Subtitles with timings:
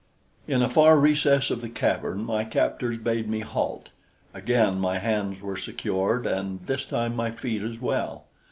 [0.47, 3.89] In a far recess of the cavern my captors bade me halt.
[4.33, 8.23] Again my hands were secured, and this time my feet as well.